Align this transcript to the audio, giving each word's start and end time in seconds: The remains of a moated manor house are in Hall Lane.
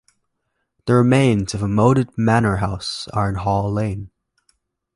The 0.87 0.95
remains 0.95 1.53
of 1.53 1.61
a 1.61 1.67
moated 1.67 2.17
manor 2.17 2.55
house 2.55 3.07
are 3.09 3.29
in 3.29 3.35
Hall 3.35 3.71
Lane. 3.71 4.09